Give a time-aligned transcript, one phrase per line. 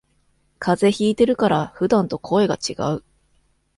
[0.57, 3.03] 風邪ひいてるから普段と声がちがう